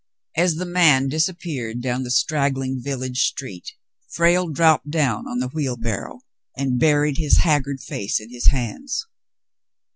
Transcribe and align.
As 0.35 0.55
the 0.55 0.65
man 0.65 1.09
disappeared 1.09 1.79
down 1.83 2.01
the 2.01 2.09
straggling 2.09 2.81
village 2.81 3.19
street, 3.27 3.73
Frale 4.09 4.47
dropped 4.49 4.89
down 4.89 5.27
on 5.27 5.37
the 5.37 5.49
wheelbarrow 5.49 6.21
and 6.57 6.79
buried 6.79 7.19
his 7.19 7.37
haggard 7.37 7.81
face 7.81 8.19
in 8.19 8.31
his 8.31 8.47
hands. 8.47 9.05